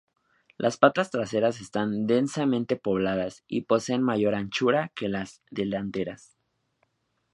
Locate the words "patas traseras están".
0.77-2.07